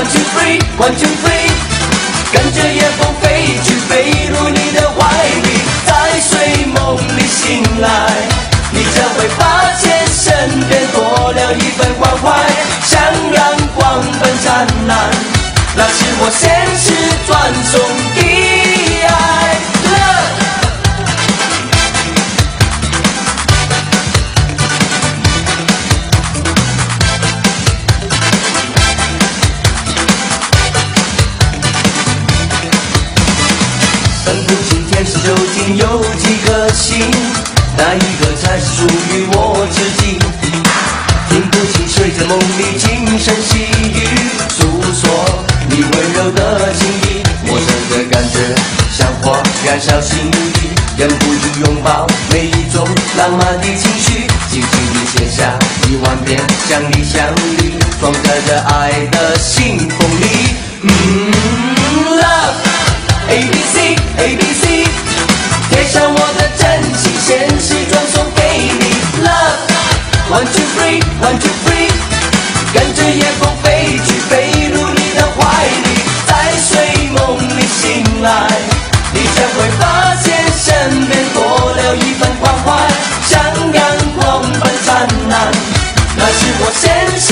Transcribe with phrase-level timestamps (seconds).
[0.00, 1.52] One two three One two three，
[2.32, 7.86] 跟着夜风飞去，飞入你的怀里，在睡梦里醒来，
[8.70, 12.32] 你将会发现身边多了一份关怀，
[12.86, 12.98] 像
[13.34, 15.10] 阳光般灿烂，
[15.76, 16.94] 那是我现实
[17.26, 17.78] 转送
[18.14, 18.49] 的
[35.76, 36.98] 有几颗星，
[37.76, 40.18] 哪一个才是属于我自己？
[41.28, 43.58] 听不清谁在梦里轻声细
[43.92, 44.04] 语，
[44.48, 48.34] 诉说你温柔的情意，陌生的感觉
[48.90, 52.84] 像火燃烧心底，忍不住拥抱每一种
[53.16, 55.56] 浪漫的情绪，轻轻地写下
[55.88, 57.24] 一万遍想你想
[57.58, 60.56] 你，装载着爱的信封里。
[60.82, 60.90] 嗯
[62.18, 62.70] ，Love。
[63.28, 64.84] A B C A B C，
[65.70, 68.40] 贴上我的真心，现实转送给
[68.78, 68.84] 你。
[69.24, 69.56] Love
[70.30, 71.88] one two three one two three，
[72.72, 75.88] 跟着夜风飞去，飞入你的怀里，
[76.26, 78.48] 在睡梦里醒来，
[79.12, 81.38] 你将会发现身边多
[81.76, 82.88] 了一份关怀，
[83.28, 83.40] 像
[83.72, 83.82] 阳
[84.16, 85.52] 光般灿烂，
[86.16, 87.28] 那是我现实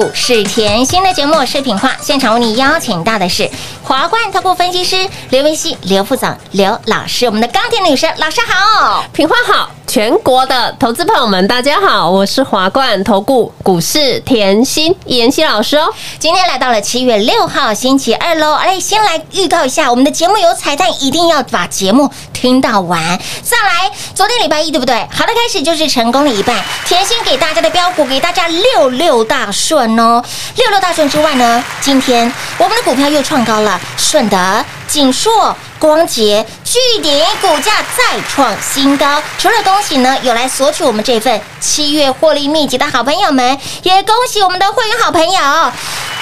[0.00, 1.94] 股市甜心的节目，我是品化。
[2.00, 3.46] 现场为你邀请到的是
[3.82, 4.96] 华冠投顾分析师
[5.28, 9.04] 刘文熙、刘副总、刘老师，我们的钢铁女神，老师好。
[9.12, 15.92] 品花好，全国的投资朋友们，大家好，我是华冠投顾股市甜心妍希老师哦。
[16.16, 23.18] 今天来到了七月六号星期二喽，哎，先来预告一下，我们的节目有彩蛋，一定要把节目听到完。
[23.42, 24.94] 再来，昨天礼拜一对不对？
[25.10, 30.22] 好的，开始就是成功了一半，甜心给大家的标股，给大家六六大顺哦。
[30.54, 35.56] 六六大顺之外呢，今天我们的股票又创高了，顺德、锦硕。
[35.80, 45.40] 光捷、巨点股价再创新高，除了恭喜呢，有来索取我们这份七月获利秘籍的好朋友们，也恭喜我们的会员好朋友。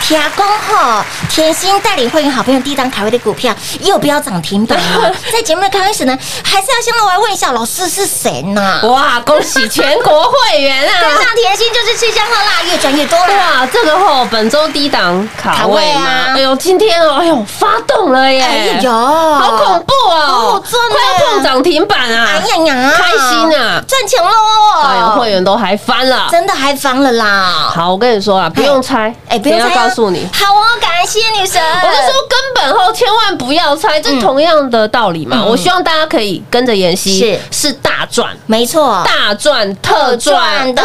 [0.01, 5.13] 铁公吼，甜心带领会员好朋友第一档卡位的股票又不要涨停板了。
[5.31, 8.81] 在节目的刚开始呢，还是要先来问一下老师是谁呢？
[8.85, 11.23] 哇，恭喜全国会员跟啊！
[11.23, 13.35] 上甜心就是吃香喝辣，越赚越多了。
[13.35, 18.41] 哇，这个吼本周低档卡位卡位啊，哎呦，今天哦，哎呦发动了耶！
[18.41, 20.38] 哎呦，好恐怖哦！
[20.39, 22.27] 好赚呢快要碰涨停板啊！
[22.29, 23.83] 哎呀呀，开心啊！
[23.87, 24.83] 赚钱喽！
[24.85, 26.29] 哎呦，会员都还翻了。
[26.31, 27.71] 真的还翻了啦！
[27.75, 30.29] 好，我跟你说啊，不用猜，哎，不用等一猜啊下告诉你。
[30.33, 31.61] 好哦，感谢女神。
[31.63, 35.37] 我就说根本后千万不要猜，这同样的道理嘛。
[35.41, 38.29] 嗯我希望大家可以跟着妍希，是是大赚。
[38.47, 40.83] 没错，大赚特赚的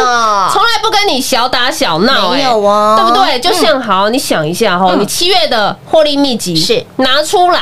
[0.52, 3.40] 从来不跟你小打小闹，没哎有哦对不对？
[3.40, 7.60] 就像好，你想一下哈，嗯你七月的获利秘籍是拿出来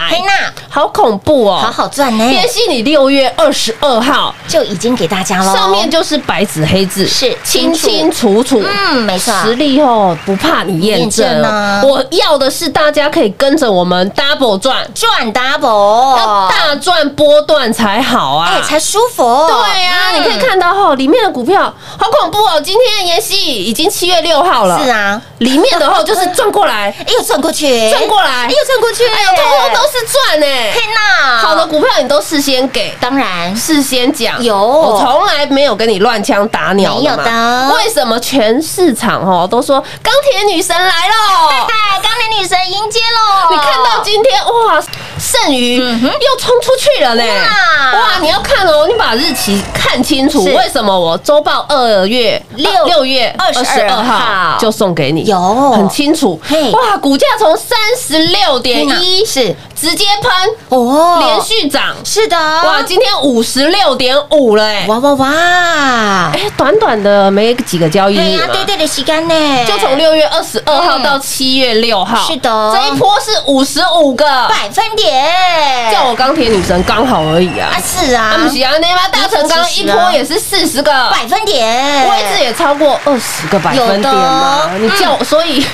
[0.68, 5.52] 好恐怖哦，好好赚呢，天蝎，你六月二十二号就已经给大家了。
[5.52, 8.62] 上面就是白纸黑字，是清清楚楚。
[8.62, 18.52] 嗯，没错，实力哦，不怕你验证啊我要的是大家可以跟着我们 double 赚，赚 double，要大赚波段才好啊！
[18.54, 19.24] 哎才舒服。
[19.48, 22.60] 对啊，嗯你可以看到哈，里面的股票好恐怖哦。
[22.60, 30.80] 今天妍希已经七月六号了，是，啊，里面的话就是转 过来，哎又转过去，转过来，又转过去，哎呦，通通都是赚哎嘿。
[30.92, 33.54] 娜，好的股票你都事先给，当然。
[33.56, 34.56] 事先讲，有。
[34.56, 37.72] 我从来没有跟你乱枪打鸟没有的。
[37.74, 41.48] 为什么全市场哦都说钢铁女神来喽？
[41.68, 43.50] 嗨，钢铁女神迎接喽！
[43.50, 44.82] 你看到今天哇，
[45.18, 47.24] 剩余又冲出去了呢！
[47.24, 48.00] 哇。
[48.00, 50.42] 哇，你要看哦，你把日期看清楚。
[50.44, 55.24] 为什么我周报二月六六月二十二号号就送给你？
[55.24, 55.38] 有
[55.72, 56.40] 很清楚。
[56.72, 60.30] 哇，股价从三十六点一是直接喷，
[60.68, 61.82] 哦，连续涨。
[62.04, 64.84] 是的，哇，今天五十六点五了哎！
[64.86, 72.72] 哇哇哇，哎，短短的没几个交易对呀，对对的时间呢，就从六月二十二号到七月六号，是的。
[72.72, 77.70] 这一波是五十五个，百分点，叫我钢铁女神刚好而已啊。
[77.72, 77.76] 啊。
[77.84, 78.30] 是啊。
[78.34, 84.70] 他，们喜欢那妈大成钢一波也是四十个，百分点，位置也超过二十个百分点嘛。
[84.78, 85.66] 你叫我，所以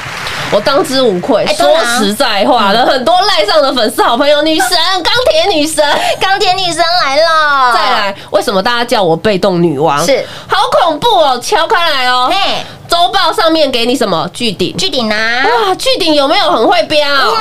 [0.53, 1.47] 我当之无愧。
[1.49, 4.71] 说实在话的，很多赖上的粉丝好朋友，女神
[5.03, 5.85] 钢铁女神。
[6.21, 10.05] 钢铁女神来了，再来，为什么大家叫我被动女王？
[10.05, 11.39] 是好恐怖哦！
[11.43, 14.75] 敲开来哦，嘿，周报上面给你什么巨顶？
[14.76, 17.06] 巨顶啊，哇，巨顶有没有很会标？
[17.06, 17.40] 哇，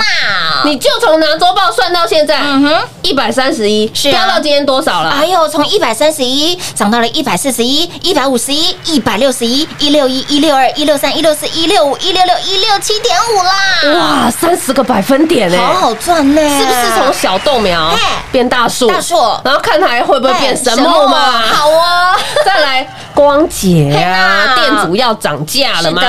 [0.66, 2.82] 你就从拿周报算到现在，嗯哼。
[3.04, 5.10] 一百三十一，是啊飙到今天多少了？
[5.12, 13.98] 哎呦，从一百三十一涨到了一百四十一、一百五十一、一百六十一、一六一、一六二、一六三、一六四、一六五、一六六、一六七点五啦！
[13.98, 17.96] 哇，三十个百分点呢，好好赚呢，是不是从小豆苗
[18.30, 18.88] 变大树？
[18.88, 19.16] 大树
[19.46, 21.40] 然后看还会不会变神木嘛？
[21.54, 22.14] 好 啊，
[22.46, 22.86] 再来
[23.16, 26.02] 光洁嘿啊，店主要涨价了嘛，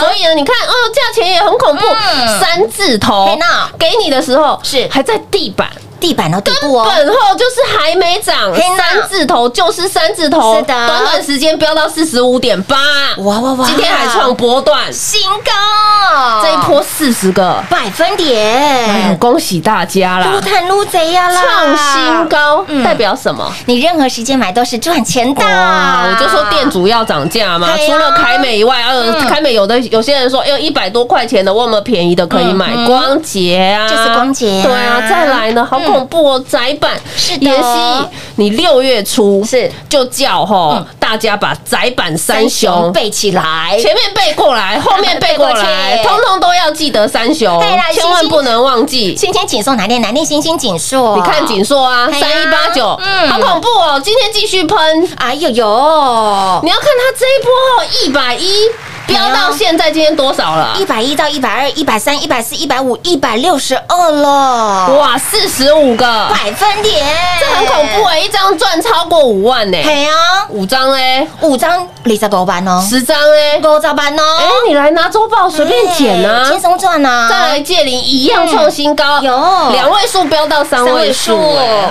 [0.00, 2.40] 所以呢，你看哦，价钱也很恐怖，嗯。
[2.40, 3.38] 三字头
[3.78, 4.88] 给你的时候是。
[4.90, 5.70] 还在地板。
[6.02, 10.86] 地板的底部哦，本后就是还没涨，三字头就是三字头，是的。
[10.88, 12.76] 短短时间飙到四十五点八，
[13.18, 13.64] 哇哇哇。
[13.64, 18.36] 今天还创波段，新高，这一波四十个，百分点。
[18.44, 20.32] 哎呦，点，恭喜大家啦。
[20.32, 20.40] 撸！
[20.40, 22.82] 探撸贼呀啦，创新高嗯。
[22.82, 23.48] 代表什么？
[23.66, 29.28] 你任何时间买都是赚钱的，我就说店主要涨价嘛，除了凯美以外，呃，嗯。
[29.28, 32.72] 凯美有的有些人说，哎呦，一百多块钱的，我们便宜的可以买？
[32.74, 34.62] 嗯光洁啊，就是光洁啊。
[34.64, 37.00] 对啊，再来呢，好恐怖哦，窄板。
[37.16, 37.44] 是的。
[37.44, 39.70] 妍希，你六月初是。
[39.88, 40.86] 就叫吼嗯。
[40.98, 47.62] 大家把窄板三雄背起来，前面背过来，后面背过来， 通通都要记得三雄
[47.92, 49.14] 千万不能忘记。
[49.16, 53.28] 星星紧缩哪天哪天星星紧缩，你看锦硕啊，三一八九，嗯。
[53.28, 54.00] 好恐怖哦！
[54.02, 54.78] 今天继续喷，
[55.16, 58.68] 哎呦呦，你要看它这一波哦，一百一
[59.12, 60.76] 飙到现在，今天多少了？
[60.78, 60.84] 一？
[60.84, 67.04] 百一到一百二、一百三、一百四、一百五、一百六十二了，哇，四十五个，百分点，
[67.40, 68.20] 这很恐怖哎！
[68.20, 70.14] 一张赚超过五万呢，嘿啊，
[70.50, 76.44] 五张哎，五张二十五万哦，十张哎，五十万哦，哎，你来拿周报随便捡啊。
[76.44, 79.32] 哎，轻松赚啊，再来借零一样创新高，有。
[79.72, 81.38] 两位数飙到三位数，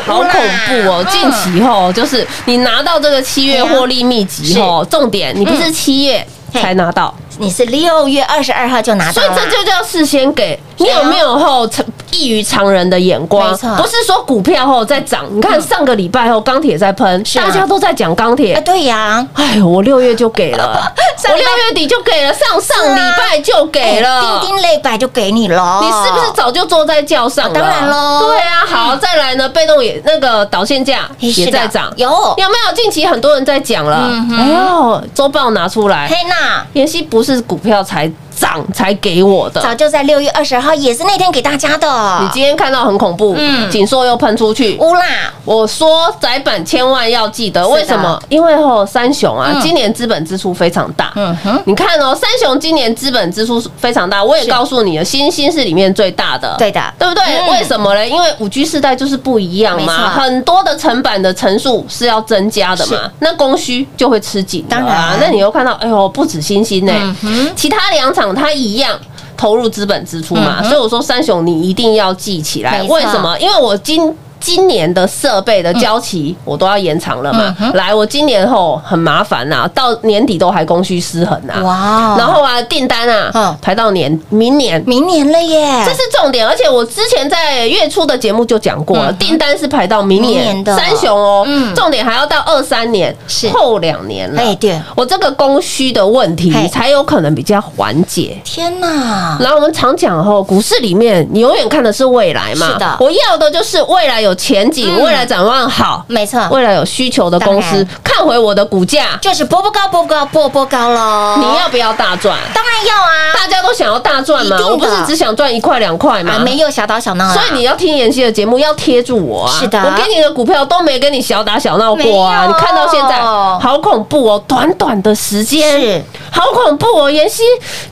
[0.06, 1.04] 好恐怖哦！
[1.04, 1.12] 哇。
[1.12, 11.68] 近期后就是你拿到这个七月获利秘籍后，重点你不是七月嘿才拿到，你是六月二十二号就拿到，所以这就叫事先给你有没有后
[12.12, 13.50] 异于常人的眼光？
[13.52, 13.76] 没错？
[13.76, 18.62] 不是说股票后在涨，你看上个礼拜后钢铁在喷，大家都在讲钢哎，铁。
[18.62, 20.82] 对呀，哎，我六月就给了，
[21.30, 24.22] 我六月底就给了，上上礼拜就给了。
[24.22, 24.40] 哎。
[24.42, 27.60] 钉钉肋百就给你了，你是不是早就坐在轿上了？
[27.60, 32.10] 啊当然喽对啊，好，再来呢，被动也那个导线价也在涨，有。
[32.10, 32.76] 有没有？
[32.76, 34.08] 近期很多人在讲了。
[34.10, 34.38] 嗯，哼。
[34.38, 38.12] 哎呦，周报拿出来，黑娜，妍希不是是股票才
[38.42, 39.62] 涨才给我的。
[39.62, 42.20] 早就在六月二十号，也是那天给大家的。
[42.22, 44.76] 你今天看到很恐怖，嗯锦硕又喷出去。
[44.80, 48.20] 乌啦，我说窄板千万要记得，为什么？
[48.30, 51.14] 因为吼三雄啊，嗯今年资本支出非常大。
[51.16, 57.24] 嗯哼，你看哦，三雄今年资本支出非常大，我也告诉你了，新兴是里面最大的，对的对不对？
[57.24, 58.08] 嗯为什么呢？
[58.08, 64.66] 因为五 G 世代就是不一样嘛，很多的成本的层数是要增加的嘛，那供需就会吃紧。
[64.70, 69.00] 当然那你又看到，哎呦，不止新兴呢嗯，其他两厂它一样。
[69.38, 72.84] 投入资本支出嘛，嗯所以我说三雄你一定要记起来。
[72.84, 73.36] 为什么？
[73.40, 77.56] 因为我今今年的设备的交期我都要延长了嘛。
[77.60, 82.14] 嗯来，我今年后很麻烦呐、到年底都还供需失衡呐、哇。
[82.14, 83.58] 哦然后啊，订单啊，嗯。
[83.62, 84.84] 排到年明年。
[84.88, 91.74] 明年了耶，这是重点，而且我之前在月初的节目就讲过了，订单是排到明明年三雄哦，嗯。
[91.76, 93.48] 重点还要到二三年，是。
[93.50, 94.42] 后两年了。
[94.42, 94.80] 哎对。
[94.96, 98.42] 我这个供需的问题才有可能比较缓解。
[98.44, 102.74] 天哪，然后我们常讲吼，股市里面你永远看的是未来嘛。
[102.74, 102.98] 是的。
[103.00, 111.38] 我要的就是未来有前景，嗯未来展望好，没错，未来有需求的公司然，看回我的股价，就是波波高，波波高，波波高喽。
[111.38, 112.38] 你要不要大赚？
[112.54, 116.40] 当然要啊，大家都想要大赚嘛一定，的我不是只想赚一块两块嘛啊，。
[116.40, 119.52] 没有小打小闹啊，所以你要听妍希的节目，要贴住我啊！
[119.60, 122.42] 是的我给你的股票都没跟你小打小闹过啊！
[122.42, 127.12] 没有你看到现在好恐怖哦，短短的时间是好恐怖哦！
[127.12, 127.44] 妍希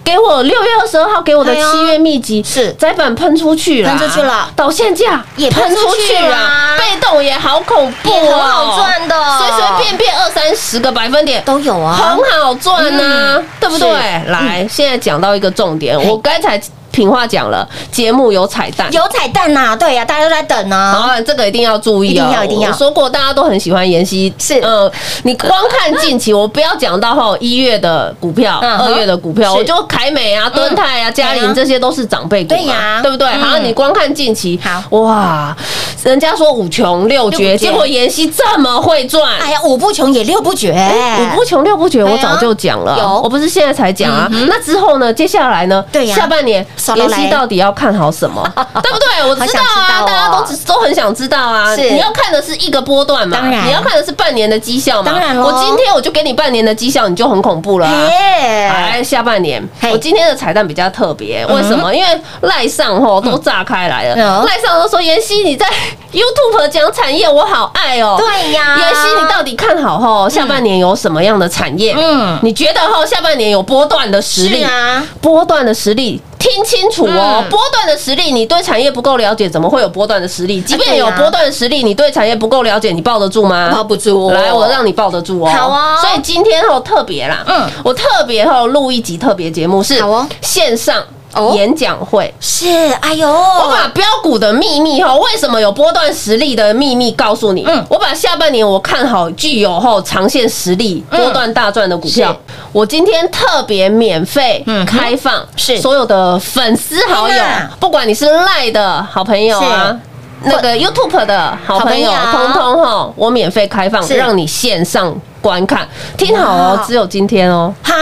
[0.04, 2.72] 给我六月二十二号给我的七月秘籍是。
[2.74, 4.50] 窄板喷出去了，喷出去了。
[4.56, 6.78] 导线架也喷出去了。
[6.78, 9.16] 被动也好恐怖哦，很好赚的。
[9.38, 11.44] 随随便便二三十个百分点。
[11.44, 13.46] 都有啊，很好赚呐、嗯。
[13.60, 13.90] 对不对？
[13.90, 14.32] 是。
[14.32, 16.60] 来，现在讲到一个重点，我刚才
[16.92, 18.92] 品话讲了，节目有彩蛋。
[18.92, 20.76] 有彩蛋呐，对呀，大家都在等呢。
[20.76, 22.12] 啊，这个一定要注意哦！
[22.12, 24.92] 一定要一定要我说过，大家都很喜欢妍希，是嗯，
[25.24, 33.28] 你光看近期，我不要讲到后一月的股票、二月的股票，我就凯美啊、敦泰啊、嘉玲这些都是长辈对呀对不对？
[33.30, 35.56] 嗯好，你光看近期，好哇，
[36.04, 40.72] 人家说五穷六绝，结果妍希这么会赚，哎呀，五不穷也六不绝，
[41.20, 44.48] 五不穷六不绝，我早就讲了，有我不是现在才讲啊嗯。
[44.50, 45.14] 那之后呢？
[45.14, 45.84] 接下来呢？
[45.92, 46.66] 对呀下半年
[46.96, 48.42] 妍希到底要看好什么？
[48.82, 49.28] 对不对？
[49.30, 51.76] 我知道啊，哦大家都只都很想知道啊。
[51.76, 55.12] 你要看的是一个波段嘛，当然你要看的是半年的绩效嘛。
[55.12, 58.08] 当然咯我今天我就给你半年的绩效，你就很恐怖了啊。
[58.10, 61.94] 哎，哎，下半年我今天的彩蛋比较特别，为什么？
[61.94, 65.66] 因为赖上吼都炸开来了，嗯赖上都说妍希你在
[66.12, 68.16] YouTube 讲产业，我好爱哦。
[68.18, 71.96] 对呀妍希你到底看好后下半年有什么样的产业？
[71.98, 74.60] 嗯你觉得后下半年有波段的实力？
[74.60, 76.22] 是啊，波段的实力。
[76.40, 80.62] 听清楚哦，嗯波段的实力，你对产业不够了解，怎么会有波段的实力？
[80.62, 83.70] 即便有波段的实力，你对产业不够了解，你抱得住吗？
[83.74, 85.50] 抱不住来，我让你抱得住哦。
[85.50, 91.54] 好哦所以今天哦特别啦，嗯我特别哦录一集特别节目，是好哦线上哦？
[91.56, 92.34] 演讲会。
[92.40, 92.68] 是，
[93.02, 97.64] 哎呦，我把标股的秘密哈，为什么有波段实力的秘密告诉你。
[97.68, 97.86] 嗯。
[97.90, 101.20] 我把下半年我看好具有后长线实力、嗯。
[101.20, 102.32] 波段大赚的股票。
[102.32, 102.38] 是，
[102.72, 105.80] 我今天特别免费开放，是。
[105.80, 107.36] 所有的粉丝好友，
[107.80, 110.00] 不管你是赖的好朋友啊是。
[110.42, 114.16] 那个 YouTube 的好朋友，通通哈，我免费开放，是。
[114.16, 115.86] 让你线上观看。
[116.18, 117.94] 听好哦，只有今天哦，哈。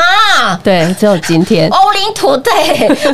[0.64, 1.70] 对，只有今天。
[1.70, 2.54] 欧林图对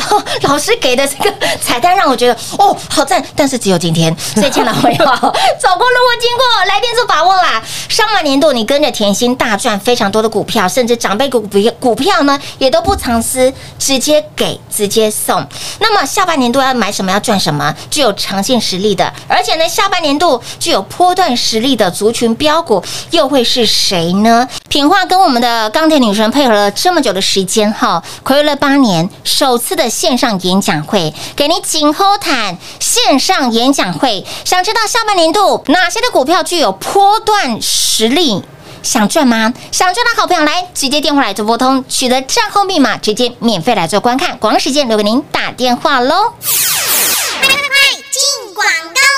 [0.44, 4.98] 老师给的这个彩蛋让我觉得哦好赞，但是只有今天，所以亲爱的朋友，
[5.60, 7.62] 走过路过经过，来电做把握啦！
[7.90, 15.46] 上半年度你跟着甜心大赚非常多的股票，甚至长辈股股股票呢也都不藏私，直接给直接送。
[15.80, 24.48] 那么下半年度要买什么要赚什么，具有长线实力的，而且呢下半年度具有波段实力的族群标股又会是谁呢？
[24.70, 34.24] 品化跟我们的钢铁女神配合了这么久的时间哈，暌违了八年，首次的线上演讲会，给你紧后谈线上演讲会。
[34.46, 38.44] 想知道下半年度哪些的股票具有波段实力？
[38.84, 39.54] 想赚吗？
[39.72, 44.38] 想赚的好朋友来直接电话来做拨通，取得账号密码，直接免费来做观看。
[44.38, 47.50] 广告时间留给您打电话喽快
[48.12, 49.13] 进广告。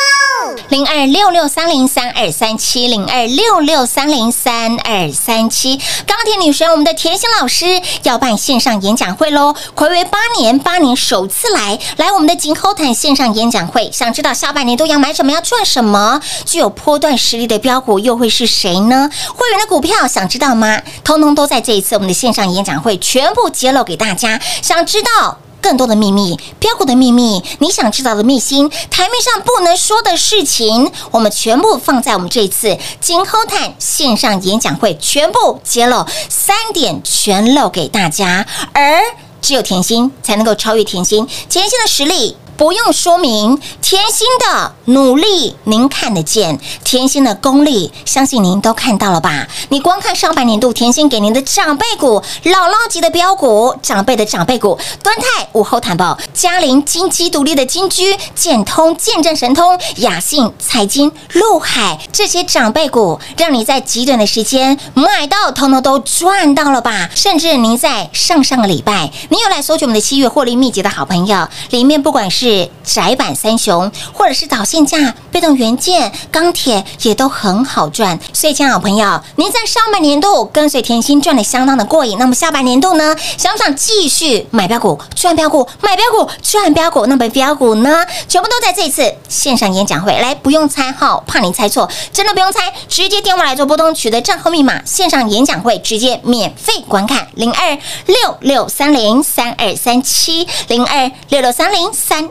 [0.70, 9.56] 零二六六三零三二三七零二六六三零三二三七，钢铁女神，我们的甜心老师要办线上演讲会喽！
[9.76, 16.22] 暌违八年，八年首次来来我们的金口坦线上演讲会，想知道下半年都要买什么，要赚什么？
[16.46, 19.10] 具有波段实力的标股又会是谁呢？
[19.36, 20.82] 会员的股票想知道吗？
[21.04, 25.40] 通通都在这一次我们的线上演讲会全部揭露给大家，想知道。
[25.66, 39.02] 更多的秘密，标股的秘密，你想知道的秘辛，台面上不能说的事情，我们全部放在我们这次金后探线上演讲会，全部揭露三点全露给大家，而。
[39.42, 42.36] 只有甜心才能够超越甜心，甜心的实力。
[42.58, 49.48] 不用说明，甜心的努力您看得见，甜心的功力相信您都看到了吧？
[49.70, 67.10] 你光看上半年度甜心给您的长辈股、姥姥级的标股、长辈的长辈股，端泰午后谈报、嘉陵金鸡独立的金居、建通、见证神通、雅信、财经、陆海这些长辈股，让你在极短的时间买到，通通都赚到了吧？
[67.14, 78.20] 甚至您在上上个礼拜，您又来索取我们的七月获利秘籍的好朋友，里面不管是是窄板三雄，或者是导线架、被动元件、钢铁也都很好赚。
[78.34, 82.20] 所以，亲爱的朋友，您在上半年度跟随甜心赚的相当的过瘾。
[82.20, 87.08] 那么下半年度呢，想不想继续买标股、赚标股、买标股、赚标股？
[87.08, 90.16] 那么标股呢，全部都在这次线上演讲会。
[90.20, 97.28] 来，不用猜号，怕你猜错，真的不用猜，直接电话来做拨通，取得账号密码，线上演讲会直接免费观看。
[97.34, 97.76] 零二
[98.06, 102.30] 六六三零三二三七零二六六三零三。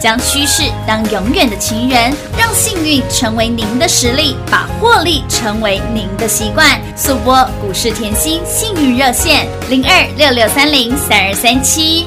[0.00, 6.80] 将趋势当永远的情人，让幸运成为您的实力，把获利成为您的习惯。
[6.96, 12.06] 速播股市甜心幸运热线零二六六三零三二三七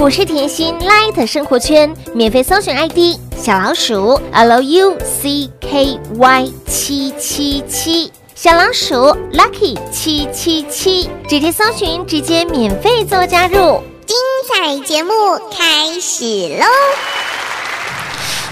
[0.00, 4.96] 股市甜心 Light 生活圈免费搜寻 ID 小老鼠 Lucky
[6.66, 8.94] 七七七，小老鼠
[9.34, 13.82] Lucky 七七七，直接搜寻，直接免费做加入。
[14.06, 14.16] 精
[14.48, 15.12] 彩节目
[15.54, 16.24] 开始
[16.58, 16.64] 喽！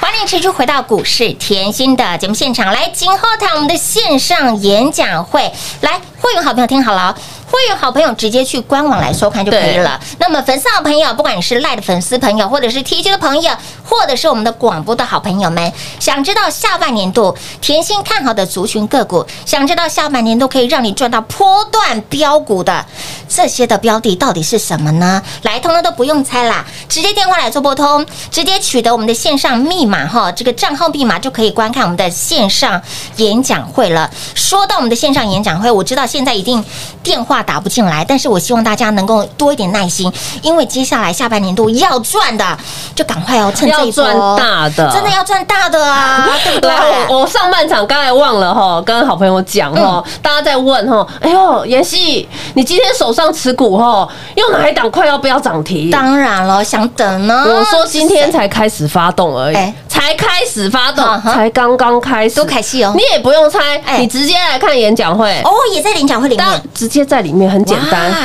[0.03, 5.51] 欢迎持续回到股市甜心的节目现场，来今后台我们的线上演讲会，
[5.81, 7.15] 来会员好朋友听好了哦。
[7.51, 9.99] 会有好朋友直接去官网来收看就可以了。
[10.19, 13.51] 那么粉丝好朋友，不管你是赖的粉丝朋友，或者是 T G 的朋友，
[13.83, 22.85] 或者是我们的广播的好朋友们，想知道下半年度甜心看好的族群个股，想知道下半年度可以让你赚到波段标股的
[23.27, 25.23] 这些的标的到底是什么呢？
[25.43, 32.81] 来，通通都不用猜啦，直接电话来做拨通，直接取得我们的线上密码哈，这个账号密码就可以观看我们的线上
[33.17, 34.11] 演讲会了。
[34.35, 36.63] 说到我们的线上演讲会，我知道现在一定
[37.03, 37.38] 电话。
[37.43, 42.45] 打不进来，但是我希望大家能够多一点耐心，因为接下来下半年度要赚的，
[42.95, 44.05] 就赶快哦，趁这一波。
[44.05, 46.71] 赚大的，真的要赚大的啊， 对不对？
[47.09, 55.91] 我上半场刚才忘了哈，跟好朋友讲哈，大家在问哈，哎呦，妍希，你今天手上持股哈，又哪一档快要不要涨停？
[55.91, 57.45] 当然了，想等呢。
[57.49, 59.57] 我说今天才开始发动而已，
[59.89, 62.93] 才开始发动，才刚刚开始，都开戏哦。
[62.97, 65.31] 你也不用猜，你直接来看演讲会。
[65.45, 68.11] 哦，也在演讲会里面，直接在里面很简单。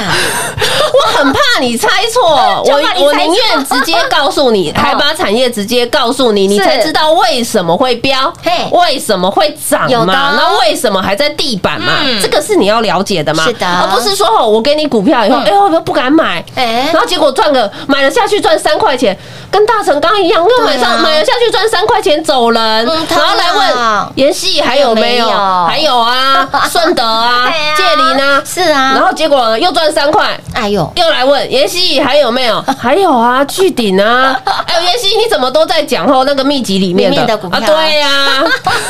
[0.93, 2.23] 我很怕你猜错，
[2.65, 8.31] 我我宁愿直接告诉你，还把产业直接告诉你， 你才知道为什么会飙，
[8.71, 10.33] 为什么会涨嘛？
[10.37, 11.93] 那为什么还在地板嘛？
[12.21, 13.43] 这个是你要了解的嘛？
[13.45, 19.17] 是的，而不是说哦，我给你股票以后，哎呦，我不敢买，哎，然后结果赚个买了下去赚三块钱，
[19.51, 25.27] 跟大成刚一样，又买上买了下去赚三块钱走人，然后来问妍希还有没有？
[25.67, 32.61] 还有啊，顺德啊，借林啊，是啊，然后结果又赚三块，哎呦，又来问妍希还有没有？
[32.79, 37.59] 还有啊，巨顶啊， 哎呦，妍希你怎么都在讲吼那个秘籍里面的啊？
[37.65, 38.43] 对呀，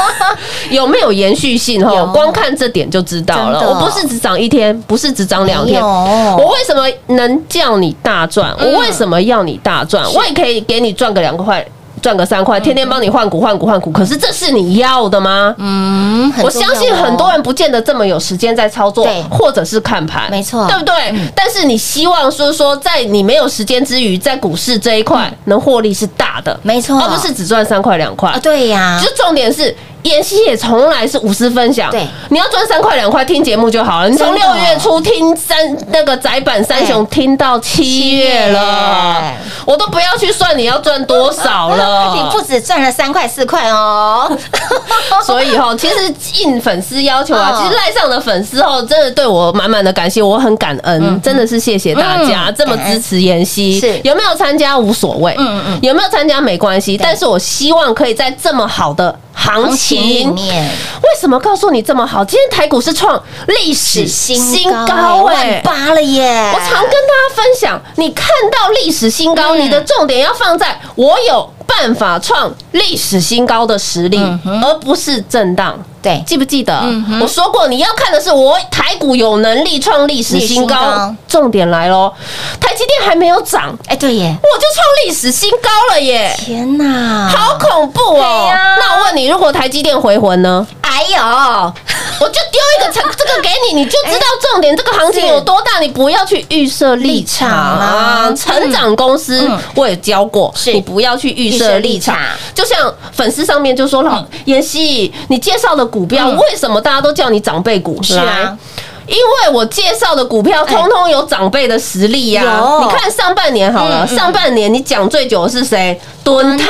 [0.70, 1.84] 有没有延续性？
[1.84, 3.60] 哈，光看这点就知道了。
[3.70, 6.84] 我不是只涨一天，不是只涨两天，我为什么
[7.16, 8.54] 能叫你大赚？
[8.60, 10.04] 我为什么要你大赚？
[10.14, 11.66] 我也可以给你赚个两块。
[12.04, 15.56] 赚个三块，天天帮你换股换股换股，可是这是你要的吗？
[15.58, 20.94] 嗯，我相信很多人不见得这么有时间在操作，或者是看盘，没错，对不对？
[21.34, 28.38] 但是你希望说说，在你没有时间之余，在股市这一块能获利是大的，没错，而不是只赚三块两块啊。
[28.44, 29.74] 对呀，就重点是。
[30.04, 34.10] 妍希也从来是无私分享，对，你要赚三块两块听节目就好了。
[34.10, 35.58] 你从六月初听三
[35.92, 39.34] 那个窄版三雄听到七月了，
[39.66, 42.13] 我都不要要去算你要赚多少了。
[42.34, 44.32] 你不止赚了三块四块哦，
[45.26, 53.80] 所以哈，其实应粉丝要求啊，嗯其实赖上的粉丝哦，真的对我满满的感谢，我很感恩，真的是谢谢大家嗯这么支持妍希。
[53.80, 60.26] 是有没有参加无所谓，嗯嗯有没有参加没关系，但是我希望可以在这么好的行行情里。
[60.32, 60.64] 面
[61.04, 62.24] 为什么告诉你这么好？
[62.26, 66.52] 今天台股是创历史新高哎、万八了耶！
[66.54, 75.78] 我常跟大家分享，你看到历史新高，嗯你的重点要放在我有办法创历史新高的实力，而不是震荡。
[76.02, 81.16] 对记不记得嗯我说过，你要看的是我台股有能力创历史新高高。
[81.30, 82.12] 重点来喽，
[82.60, 84.36] 台积电还没有涨，哎，对耶！
[84.36, 86.36] 我就创历史新高了耶！
[86.38, 88.48] 天哪，好恐怖对哦！
[88.50, 90.68] 呀那我问你，如果台积电回魂呢？
[90.94, 91.74] 哎呦，
[92.20, 98.32] 我就丢一个成 这个给你，你就知道重点，这个行情有多大，你不要去预设立场啊。
[98.38, 99.60] 成长公司嗯。
[99.74, 100.72] 我也教过，是。
[100.72, 102.16] 你不要去预设立场。
[102.54, 106.38] 就像粉丝上面就说了，妍希，你介绍的股票嗯。
[106.38, 108.02] 为什么大家都叫你长辈股？
[108.04, 108.24] 是啊。
[108.26, 108.58] 来。
[109.08, 112.82] 因为我介绍的股票通通有长辈的实力呀、有。
[112.82, 114.16] 你看上半年好了，嗯嗯。
[114.16, 116.00] 上半年你讲最久的是谁？
[116.24, 116.68] 敦泰、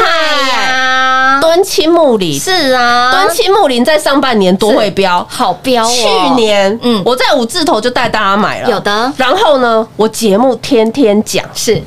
[0.49, 9.13] 呀，敦青木林、是啊，敦青木林在上半年多会飙，好飙哦，去年，嗯嗯，我在五字头就带大家买了，有的。
[9.15, 11.79] 然后呢，我节目天天讲，是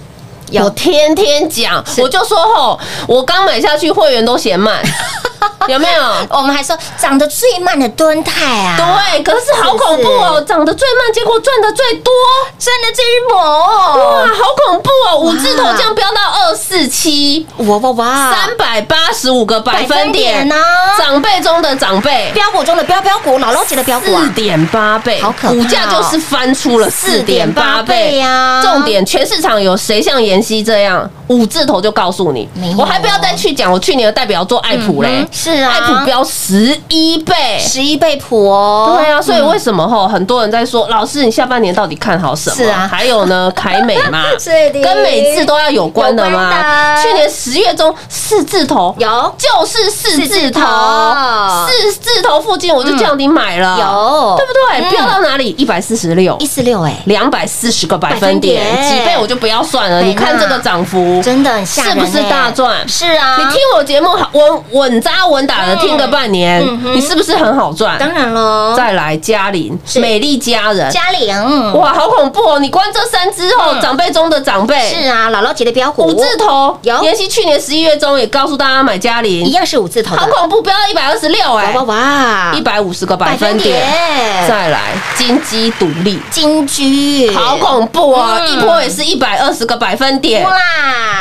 [0.48, 4.80] 我有天天讲，我就说吼，我刚买下去，会员都嫌慢，
[5.66, 6.02] 有没有？
[6.30, 12.12] 我们还说长得最慢的敦泰啊，对，可是好恐怖哦，涨得最慢，结果赚的最多，
[12.58, 15.18] 真的最猛，哇，好恐怖哦！
[15.18, 20.54] 五字头这样飙到二四七，哇哇哇，三百八十五个百分点呢，
[20.96, 25.56] 长辈中的长辈，标股中的标标股，姥姥级的标股四啊，点八倍，好可怕哦。
[25.56, 28.18] 股价就是翻出了四点八倍。
[28.18, 28.62] 呀。
[28.62, 32.46] 重点，全市场有谁像妍希这样五字头就告诉你？
[32.76, 37.34] 我还不要再去讲我去年的代表作爱普嘞嗯，是啊爱普飙十一倍。
[37.58, 42.56] 十一倍谱哦，对啊，所以为什么吼很多人在说，老师你下半年到底看好什么？
[42.56, 46.50] 是啊还有呢， 凯美嘛，是的跟美字都要有关的嘛。
[46.96, 54.86] 的去年十月中四字头有就是四字头头，四字头附近我就叫你买了，有对不对？
[54.86, 55.54] 嗯飙到哪里？
[55.58, 56.46] 一百四十六一。
[56.46, 60.02] 四六哎，两百四十个百分点几倍我就不要算了。
[60.02, 62.88] 你看这个涨幅，真的很吓人欸，是不是大赚？
[62.88, 67.98] 是啊，你听我节目好稳稳扎稳打的嗯听个半年你是不是很好赚？
[67.98, 71.26] 当然喽，再来嘉玲，美丽佳人，嘉玲。
[71.74, 72.58] 哇，好恐怖哦！
[72.58, 73.80] 你关这三只后，嗯。
[73.80, 74.88] 长辈中的长辈。
[74.88, 77.02] 是啊，姥姥级的标股五字头，有。
[77.02, 79.44] 妍希去年十一月中也告诉大家买嘉玲。
[79.44, 81.72] 一，样是五字头，好恐怖，飙到一百二十六哎。
[81.72, 83.86] 哇，哇哇，一百五十个百分点。
[84.48, 88.38] 再来金鸡独立，金居，好恐怖哦！
[88.40, 88.52] 嗯。
[88.52, 90.42] 一波也是一百二十个百分点。
[90.44, 90.52] 哇，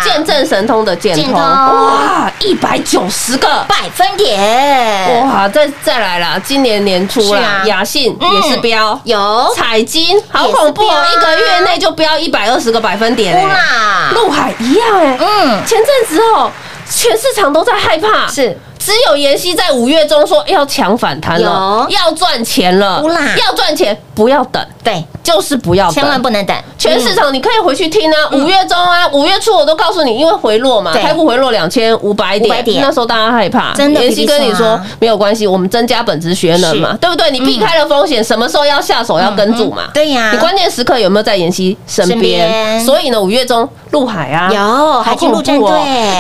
[0.04, 3.66] 见证神通的剑通，哇，一百九十个。
[3.68, 6.40] 百分点，哇，再再来啦！
[6.44, 7.40] 今年年初啊。
[7.40, 8.34] 啦，雅信嗯。
[8.34, 9.54] 也是标，有。
[9.56, 16.52] 彩金好恐怖哦一个月内就飙一百二十个百分点哎，哇，陆海一样哎，嗯，前阵子哦，
[16.90, 31.02] 全市场都在害怕，是只有妍希在五月中说要抢反弹了，要赚钱了要赚钱不要等，对，就是不要等，千万不能等，全市场你可以回去听啊，五月中啊，五月初我都告诉你，因为回落嘛，对。
[31.02, 37.32] 台股回落两千五百点，那时候大家害怕，真的妍希跟你说没有关系，我们增加本职学能嘛，对不对？
[37.32, 39.86] 你避开了风险，什么时候要下手要跟住嘛。
[39.88, 39.92] 嗯？
[39.96, 40.30] 对呀。
[40.32, 42.08] 你关键时刻有没有在妍希身？
[42.20, 42.80] 边。
[42.86, 45.70] 所以呢，五月中陆海啊，有海军陆战队。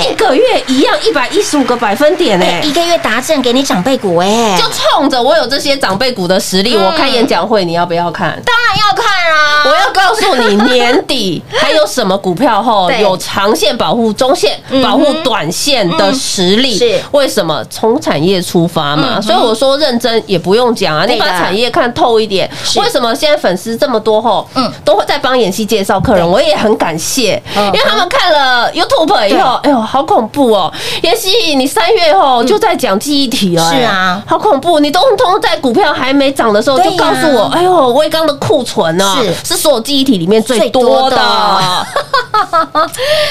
[0.09, 2.65] 一个月一样一百一十五个百分点哎哎，。
[2.65, 6.85] 一个月达阵给你长辈股哎，就冲着我有这些长辈股的实力，嗯。
[6.85, 8.41] 我开演讲会，你要不要看？
[8.45, 16.77] 当然要看啊，我要告诉你，年底 还有什么股票后有长线保护、中线保护、短线的实力？
[16.77, 17.01] 嗯是。
[17.11, 17.61] 为什么？
[17.69, 22.49] 从产业出发嘛，嗯所以我说认真也不用讲啊，你把产业看透一点。
[22.63, 22.79] 是。
[22.79, 24.47] 为什么现在粉丝这么多后，
[24.85, 30.71] 都会在帮妍希介绍客人，我也很感谢，嗯因为他们看了 YouTube 以后，哎呦，好恐怖哦！
[31.03, 34.21] 妍希，你三月后就在讲记忆体了，是啊。
[34.21, 34.79] 哎好恐怖！
[34.79, 39.55] 你通通在股票还没涨的时候就告诉我，哎呦，威刚的库存呢是。
[39.55, 41.17] 是所有记忆体里面最最多的。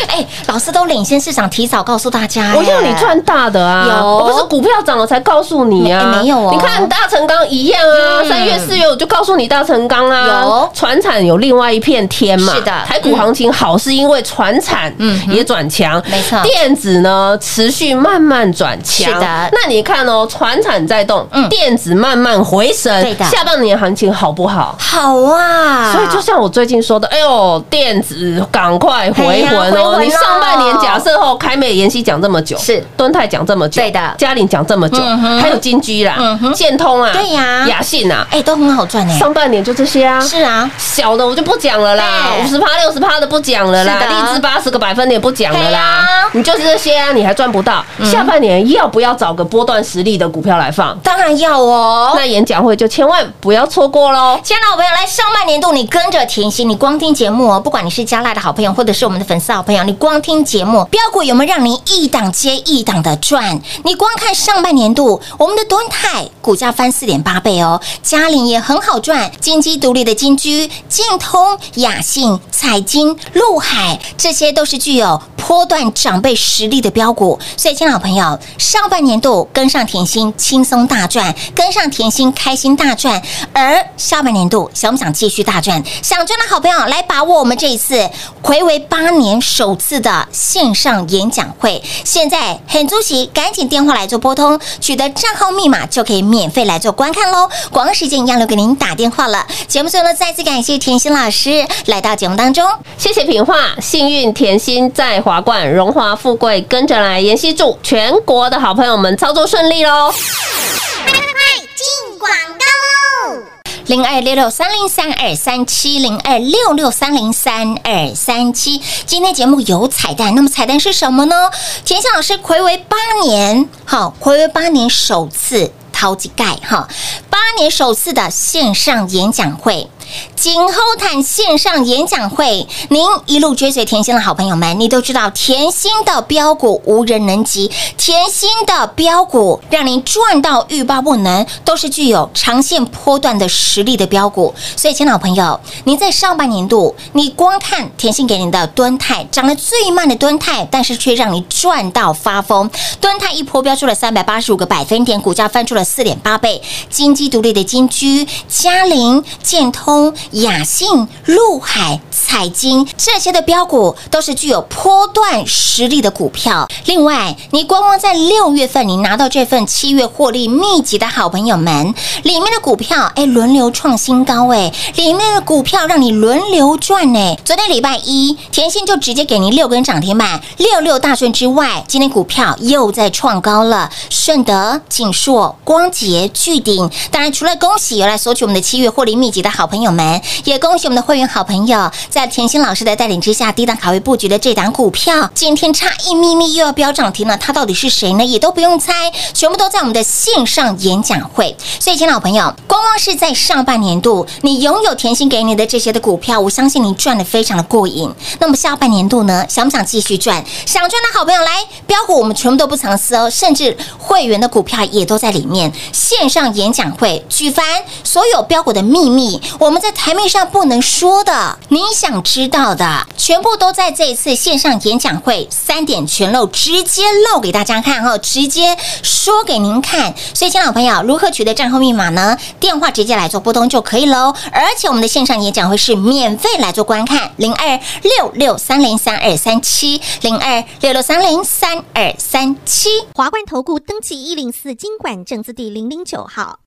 [0.08, 3.86] 哎，老师都领先市场，提早告诉大家， 我要哎你赚大的啊！
[3.88, 4.06] 有。
[4.06, 6.50] 我不是股票涨了才告诉你啊，没没有哦。
[6.52, 8.28] 你看大成钢一样啊，嗯。
[8.28, 10.70] 三月四月我就告诉你大成钢啊，有。
[10.72, 12.72] 船产有另外一片天嘛，是的。
[12.86, 16.42] 台股行情好是因为船产嗯也转强，没错。
[16.42, 19.48] 电子呢持续慢慢转强，是的。
[19.52, 23.24] 那你看哦，船产在动嗯，电子慢慢回升，对的。
[23.26, 24.76] 下半年行情好不好？
[24.78, 29.98] 好啊，所以就像我最近说的，哎呦，电子赶快回魂哦！
[30.00, 32.84] 你上半年假设后，凯美、妍希讲这么久，是。
[32.96, 34.14] 敦泰讲这么久，对的。
[34.16, 34.98] 嘉玲讲这么久
[35.40, 37.66] 还有金居啦建通啊，对呀。
[37.68, 39.18] 雅信啊，哎，都很好赚哎。
[39.18, 42.04] 上半年就这些啊，是啊，小的我就不讲了啦，
[42.42, 47.84] 五十趴、六十趴的不讲了啦，荔枝八十个百分点不讲了啦啊，你就是这些啊，你还赚不到。
[48.04, 50.98] 下半年要不要找个波段实力的股票来放？
[51.00, 52.12] 当然要哦。
[52.14, 54.38] 那演讲会就千万不要错过喽。
[54.42, 63.60] 亲爱的好朋友，来上半年度你跟着甜心，你光听节目哦，不管你是加辣的好朋友，或者是我们的粉丝好朋友，你光听节目，标股有没有让你一档接一档的赚？
[63.84, 77.40] 你光看上半年度，我们的敦泰股价翻四点八倍哦，嘉玲也很好赚，金鸡独立的金居、建通、雅信、彩金、陆海，这些都是具有波段长辈实力的标股。
[77.56, 83.22] 所以，亲爱的好朋友，上半年度跟上甜心轻松大赚，跟上甜心开心大赚，
[83.54, 85.82] 而下半年度想不想继续大赚？
[86.02, 88.10] 想赚的好朋友来把握我们这一次
[88.42, 97.48] 回违八年首次的线上演讲会，现在很出席，赶紧电话来做拨通，取得账号密码就可以免费来做观看喽。
[97.70, 99.46] 广告时间一样留给您打电话了。
[99.68, 102.66] 节目最后呢，再次感谢甜心老师来到节目当中。
[102.98, 107.20] 谢谢品画，幸运甜心在华冠，荣华富贵跟着来。
[107.20, 110.12] 妍希祝全国的好朋友们操作顺利喽！
[110.12, 113.42] 进广告喽！
[113.86, 118.80] 零二六六三零三二三七零二六六三零三二三七。
[119.06, 121.50] 今天节目有彩蛋，那么彩蛋是什么呢？
[121.84, 125.72] 田心老师暌违八年，好，暌违八年首次
[126.04, 126.86] 超级盖哈，
[127.30, 129.88] 八年首次的线上演讲会。
[130.36, 144.54] 景后谈线上演讲会，您一路追随甜心的好朋友们，你都知道甜心的标股无人能及，甜心的标股让您赚到欲罢不能，都是具有长线波段的实力的标股。
[144.76, 152.68] 所以，亲老朋友，您在上半年度，你光看甜心给您的敦泰涨得最慢的敦泰，但是却让你赚到发疯。
[153.00, 156.60] 敦泰一波飙出了三百八十五个百分点，股价翻出了四点八倍。
[156.90, 166.68] 金鸡独立的金居、嘉陵、建通、雅信、陆海、彩金这些的标股都是具有波段实力的股票。
[166.86, 177.38] 另外，你光光在六月份你拿到这份七月获利秘籍的好朋友们，里面的股票哎轮流创新高哎，里面的股票让你轮流赚哎。
[177.44, 186.90] 昨天礼拜一，甜心就直接给您六根涨停板，六六大顺之外，今天股票又在创高了，顺德、锦硕、光捷、巨鼎。
[187.10, 198.24] 当然，除了恭喜有来索取我们的七月获利秘籍的好朋友友们，也恭喜我们的会员好朋友，在甜心老师的带领之下，低档卡位布局的这档股票，今天差一咪咪又要飙涨停了，它到底是谁呢？
[198.24, 201.56] 也都不用猜，全部都在我们的线上演讲会。
[201.78, 208.12] 所以，亲老朋友，光光是在上半年度，你拥有甜心给你的这些的股票，我相信你赚的非常的过瘾。
[208.40, 210.44] 那么下半年度呢，想不想继续赚？
[210.66, 215.72] 想赚的好朋友来，标股我们全部都不藏私哦，甚至会员的股票也都在里面。
[215.92, 217.64] 线上演讲会举凡
[218.02, 230.14] 所有标股的秘密，我在台面上不能说的，你想知道的，全部都在这一次线上演讲会三点全漏，直接露给大家看哈，直接说给您看。
[230.34, 232.36] 所以，亲爱的朋友，如何取得账号密码呢？
[232.58, 234.34] 电话直接来做拨通就可以喽。
[234.52, 242.88] 而且，我们的线上演讲会是免费来做观看，零二六六三零三二三七，零二六六三零三二三七。
[243.14, 246.60] 华冠投顾登记一零四经管证字第零零九号。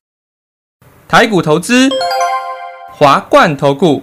[1.08, 1.88] 台股投资，
[2.98, 4.02] 华冠投顾。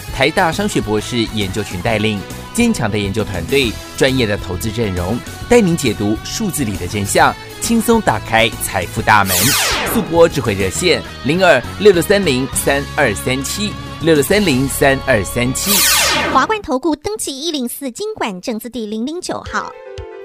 [0.15, 2.19] 台大商学博士研究群带领，
[2.53, 5.17] 坚强的研究团队，专业的投资阵容，
[5.49, 9.35] 带您解读数字里的真相，轻松打开财富大门。
[9.93, 15.71] 速播智慧热线零二六六三零三二三七六六三零三二三七。
[16.33, 19.69] 华冠投顾登记一零四经管证字第零零九号。